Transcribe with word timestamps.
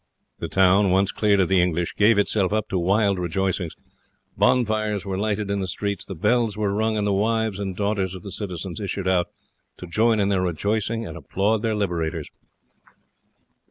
The 0.39 0.47
town, 0.47 0.89
once 0.89 1.11
cleared 1.11 1.39
of 1.41 1.47
the 1.47 1.61
English, 1.61 1.93
gave 1.95 2.17
itself 2.17 2.51
up 2.51 2.69
to 2.69 2.79
wild 2.79 3.19
rejoicings; 3.19 3.75
bonfires 4.35 5.05
were 5.05 5.15
lighted 5.15 5.51
in 5.51 5.59
the 5.59 5.67
streets, 5.67 6.03
the 6.03 6.15
bells 6.15 6.57
were 6.57 6.73
rung, 6.73 6.97
and 6.97 7.05
the 7.05 7.13
wives 7.13 7.59
and 7.59 7.75
daughters 7.77 8.15
of 8.15 8.23
the 8.23 8.31
citizens 8.31 8.79
issued 8.79 9.07
out 9.07 9.27
to 9.77 9.85
join 9.85 10.19
in 10.19 10.29
their 10.29 10.41
rejoicing 10.41 11.05
and 11.05 11.15
applaud 11.15 11.61
their 11.61 11.75
liberators. 11.75 12.27